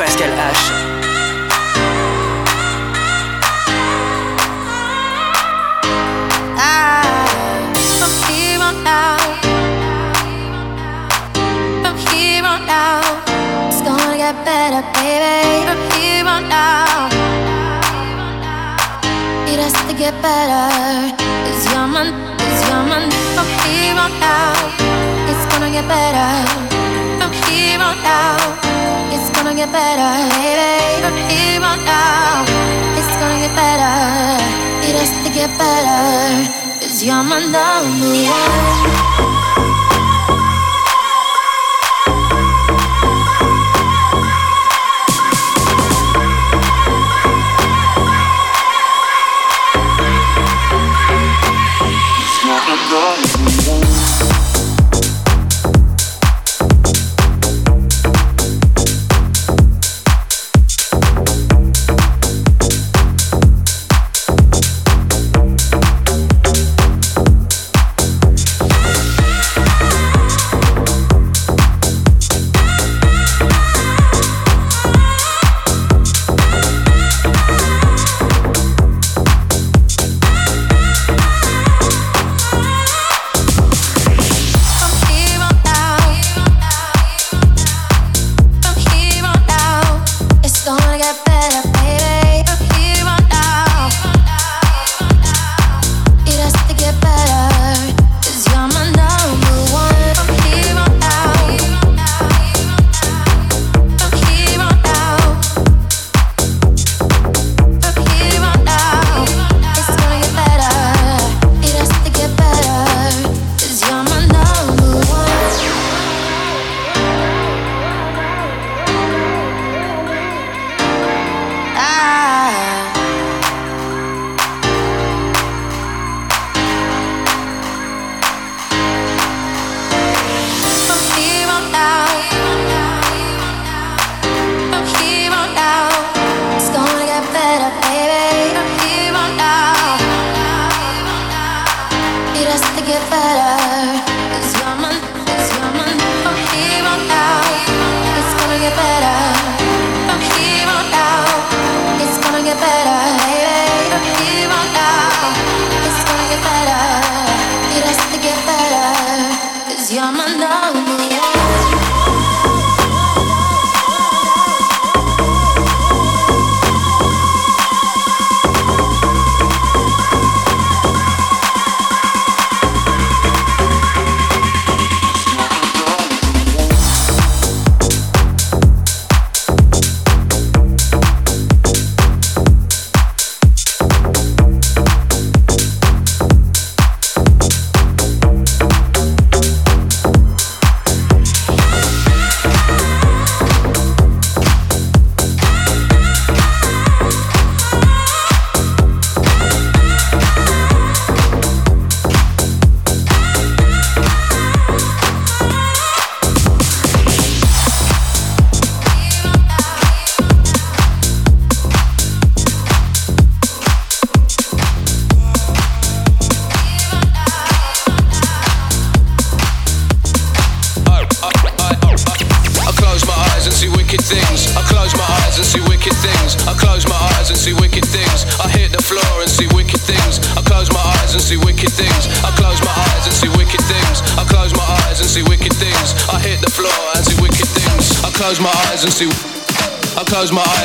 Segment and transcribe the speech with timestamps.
[0.00, 0.29] Pascal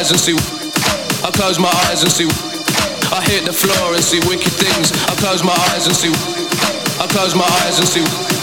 [0.05, 1.25] eyes and see.
[1.25, 2.27] I close my eyes and see.
[3.11, 4.91] I hit the floor and see wicked things.
[5.09, 6.13] I close my eyes and see.
[7.01, 8.34] I close my eyes and see.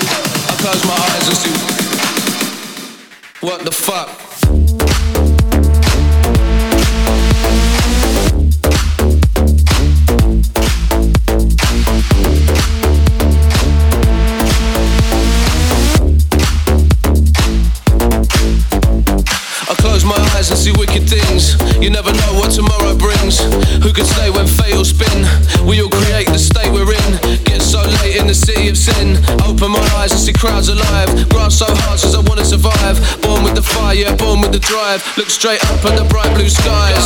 [24.60, 25.24] Will spin?
[25.66, 27.12] We all create the state we're in.
[27.44, 29.16] Get so late in the city of sin.
[29.46, 31.08] Open my eyes and see crowds alive.
[31.30, 32.96] Grass so hard cause I wanna survive.
[33.22, 35.00] Born with the fire, yeah, born with the drive.
[35.16, 37.04] Look straight up at the bright blue skies.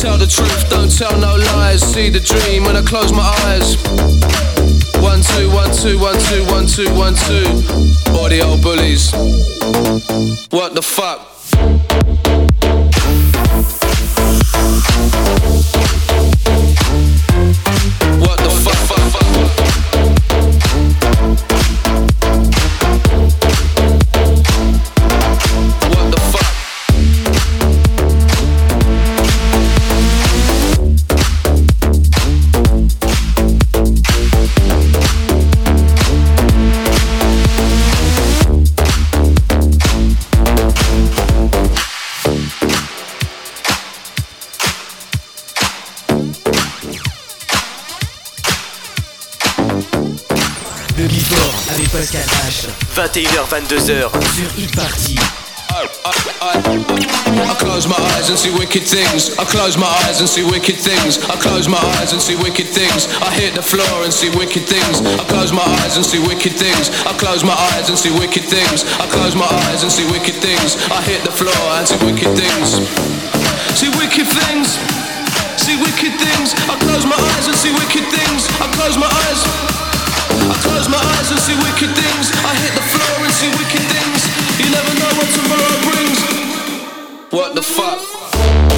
[0.00, 1.82] Tell the truth, don't tell no lies.
[1.82, 3.76] See the dream when I close my eyes.
[5.00, 7.44] One two, one two, one two, one two, one two.
[8.24, 9.12] The old bullies.
[10.50, 11.33] What the fuck?
[52.94, 55.18] 21h-22h sur Hit Party.
[55.74, 56.54] I, I, I,
[57.42, 59.34] I close my eyes and see wicked things.
[59.36, 61.18] I close my eyes and see wicked things.
[61.26, 63.10] I close my eyes and see wicked things.
[63.18, 65.02] I hit the floor and see wicked things.
[65.02, 66.94] I close my eyes and see wicked things.
[67.02, 68.86] I close my eyes and see wicked things.
[69.02, 70.78] I close my eyes and see wicked things.
[70.94, 72.78] I hit the floor and see wicked things.
[73.74, 74.78] See wicked things.
[75.58, 76.54] See wicked things.
[76.70, 78.46] I close my eyes and see wicked things.
[78.62, 79.73] I close my eyes
[85.16, 86.20] what tomorrow brings.
[87.32, 88.73] What the fuck?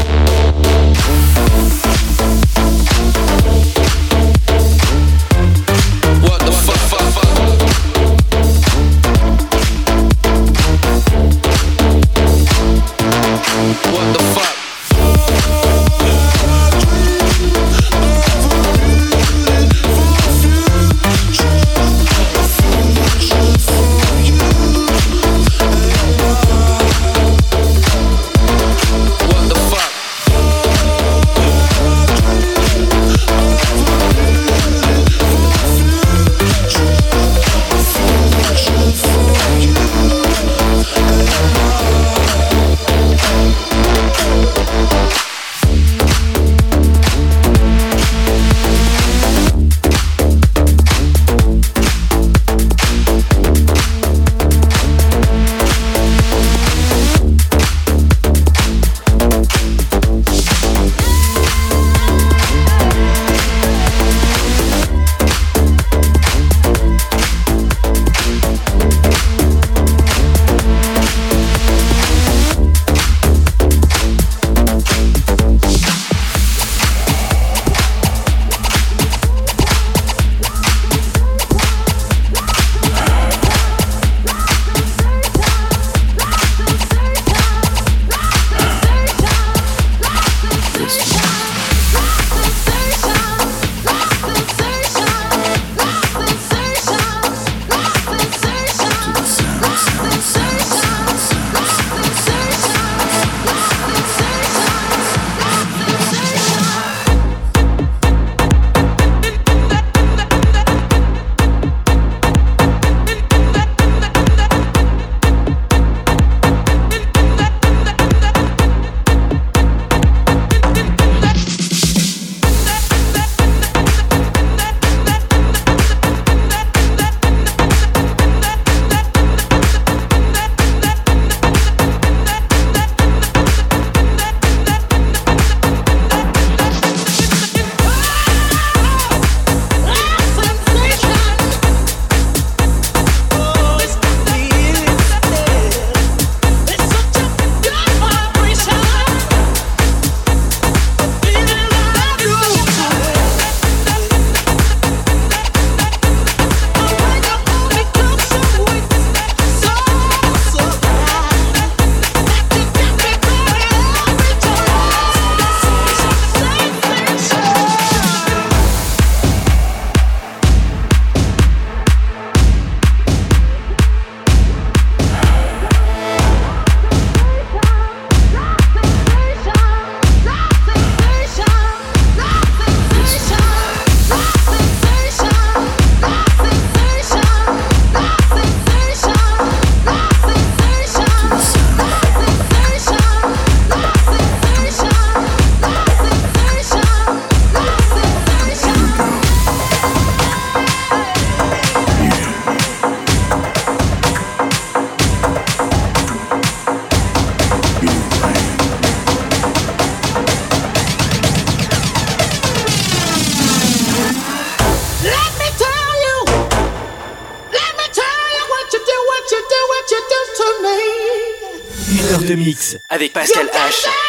[223.17, 224.06] Pascal H.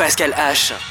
[0.00, 0.89] Pascal H.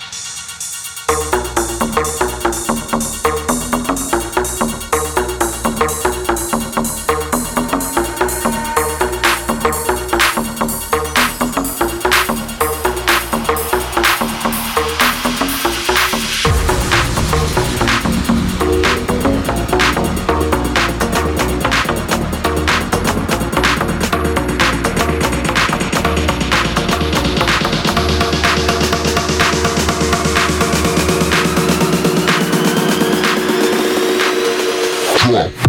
[35.29, 35.68] drop.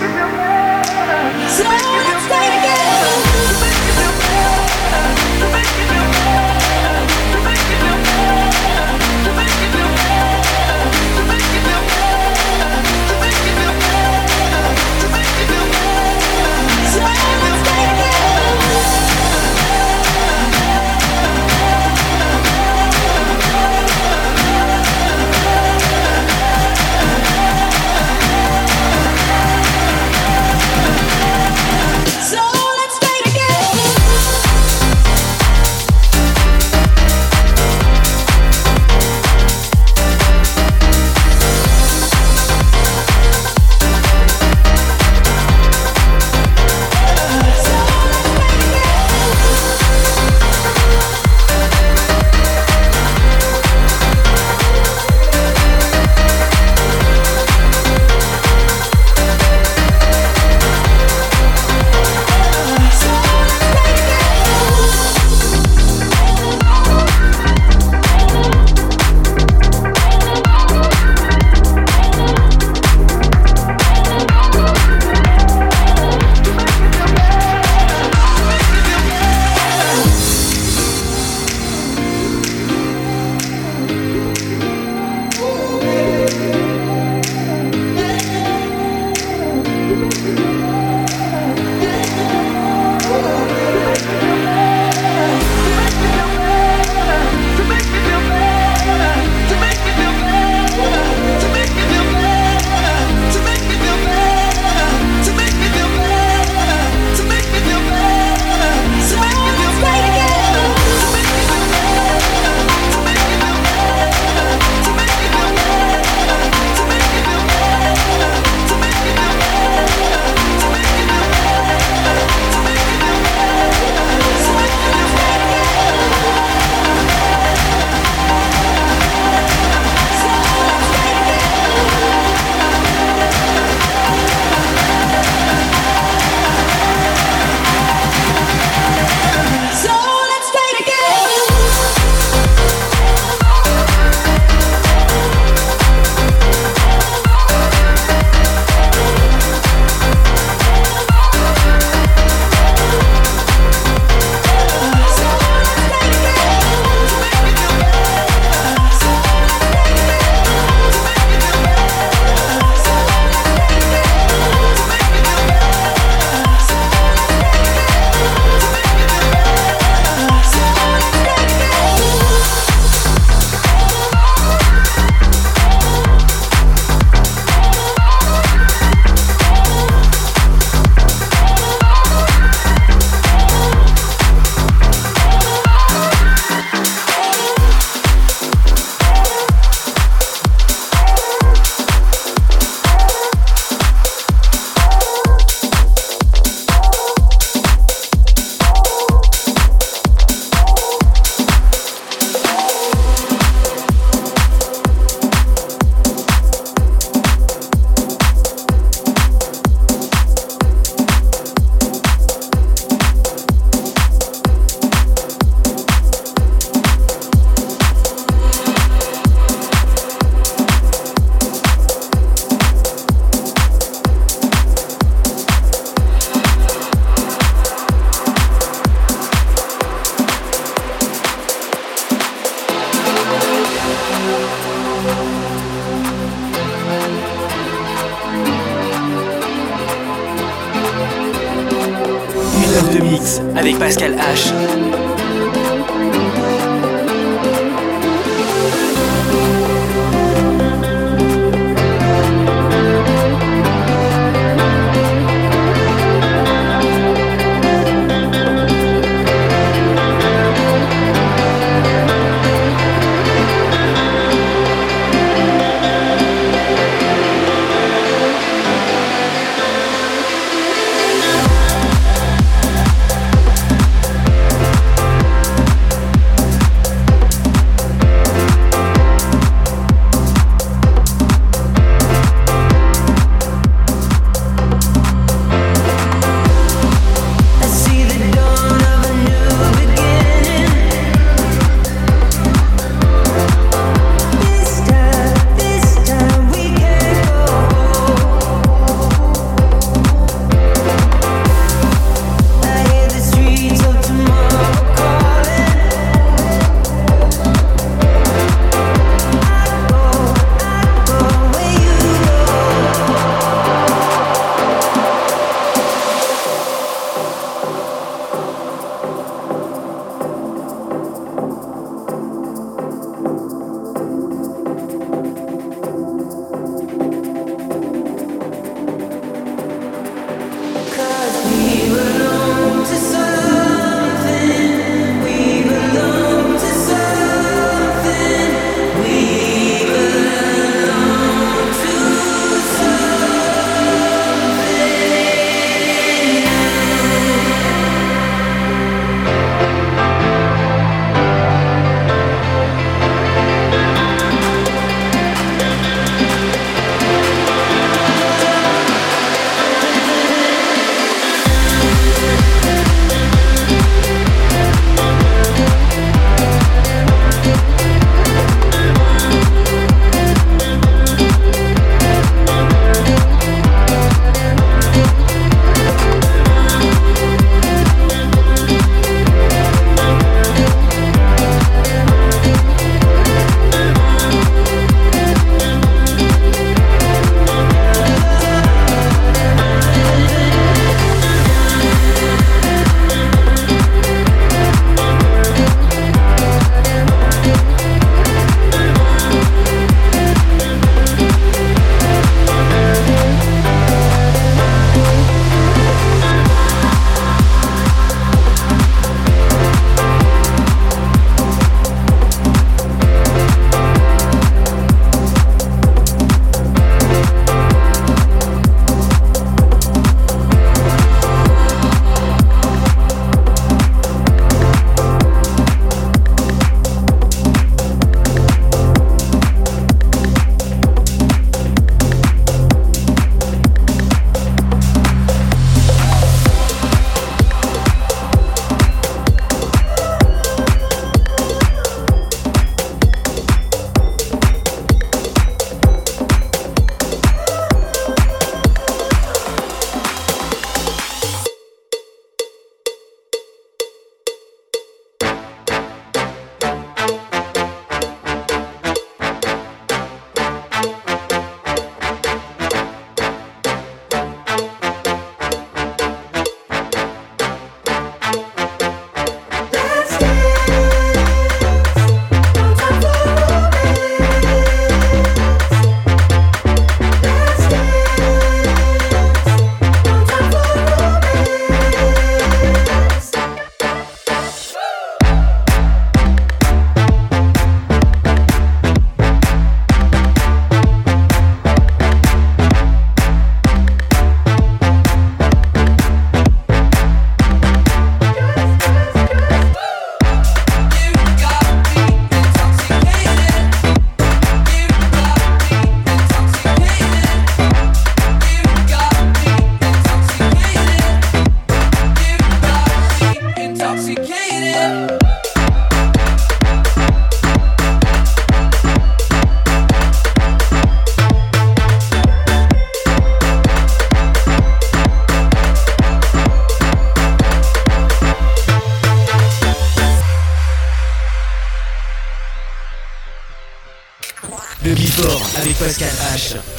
[243.91, 244.80] Pascal H.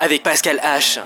[0.00, 1.00] avec Pascal H.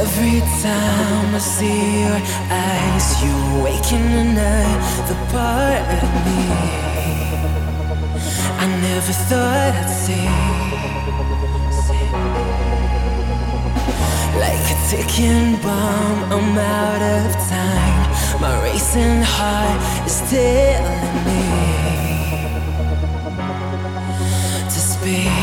[0.00, 2.20] Every time I see your
[2.50, 6.42] eyes, you awaken another part of me.
[8.58, 10.28] I never thought I'd see.
[14.44, 18.40] Like a ticking bomb, I'm out of time.
[18.40, 21.42] My racing heart is telling me
[24.72, 25.35] to speak.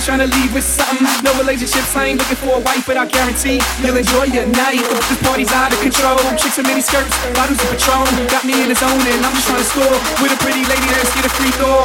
[0.00, 1.06] trying to leave with something.
[1.22, 4.80] No relationships, I ain't looking for a wife, but I guarantee you'll enjoy your night.
[4.80, 6.16] This party's out of control.
[6.36, 8.08] Chicks in mini skirts, bottles of Patron.
[8.28, 9.92] Got me in the zone, and I'm just trying to score
[10.22, 11.84] with a pretty lady that's get a free throw.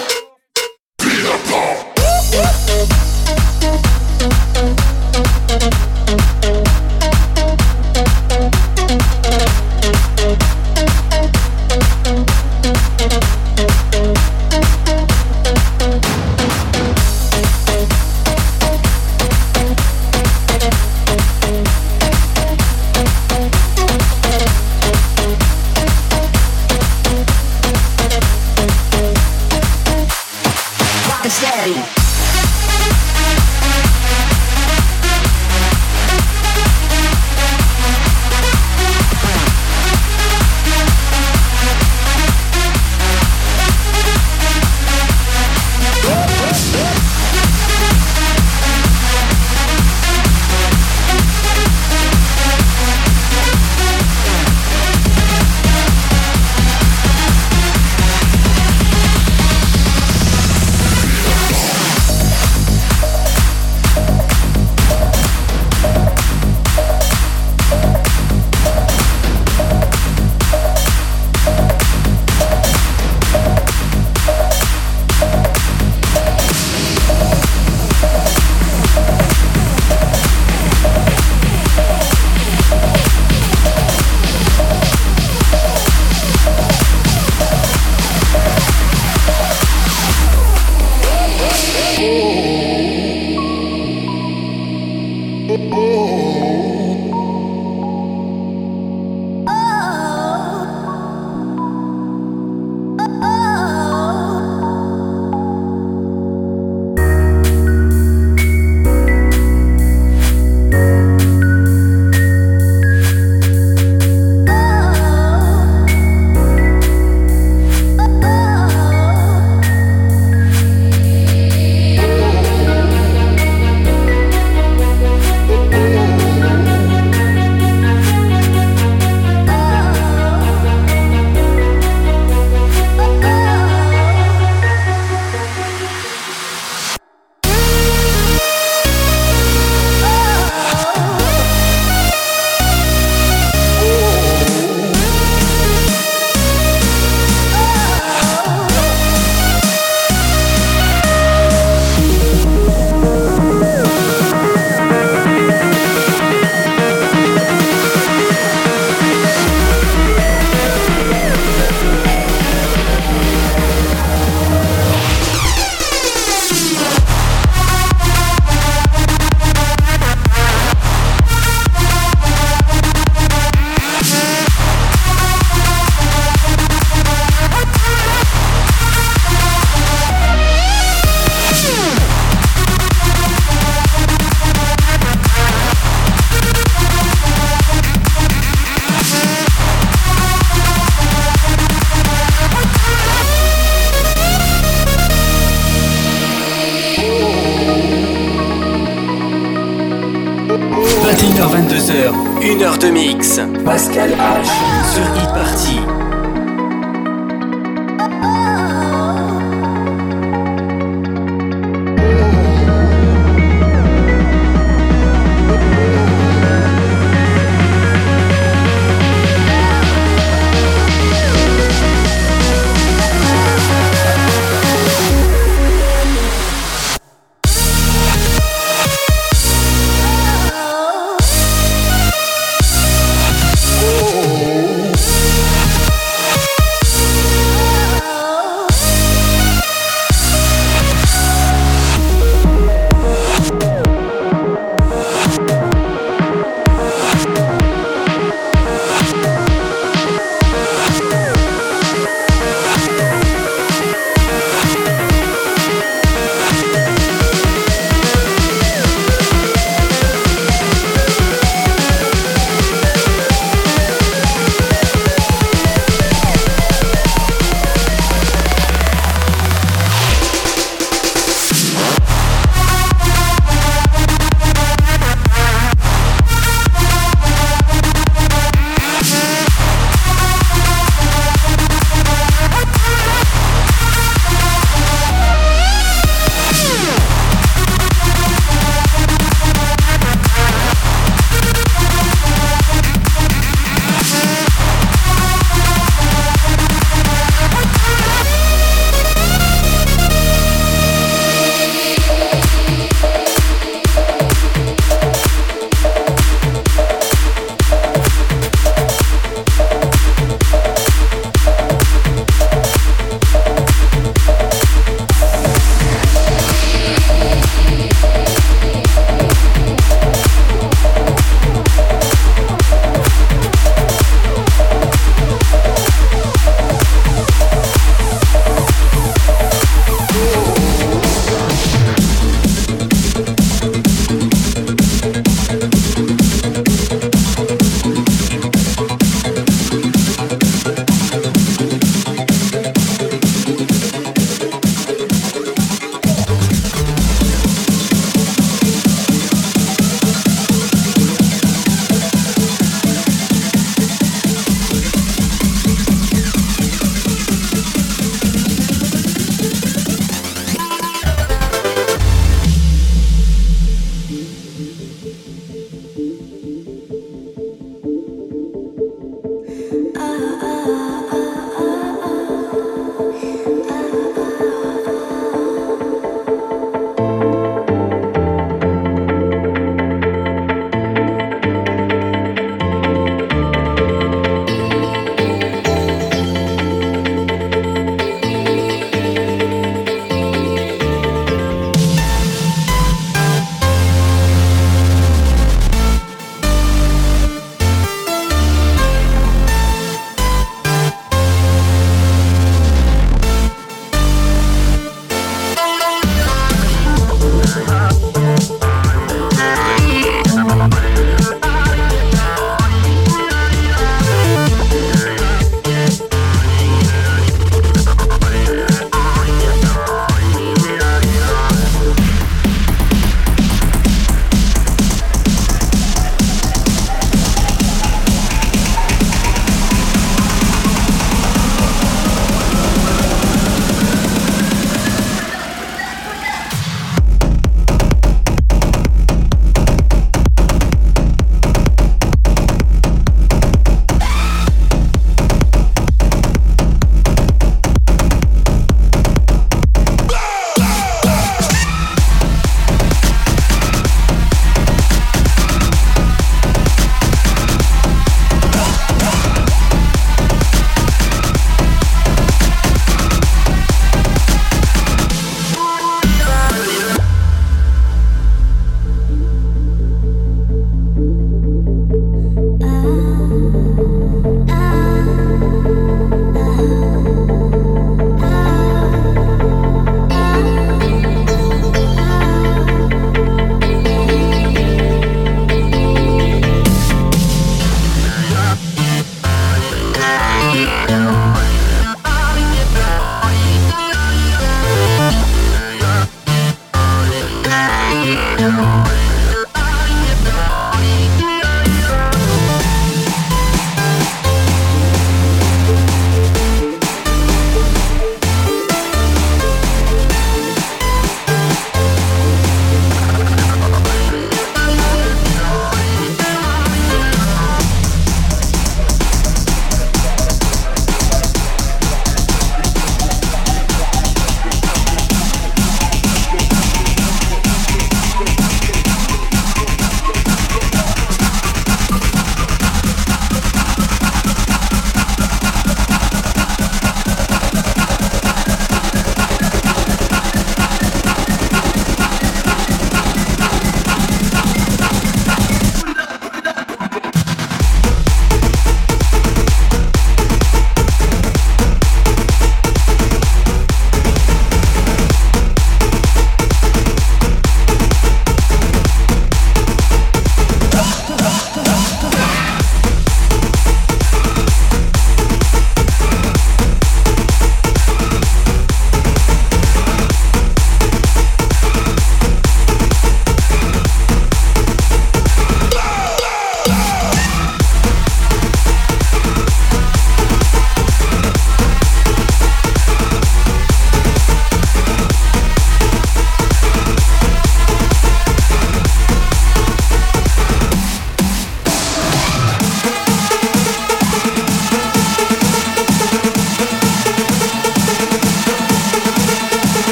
[203.21, 204.10] H sur